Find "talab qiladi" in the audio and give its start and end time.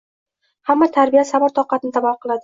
1.99-2.39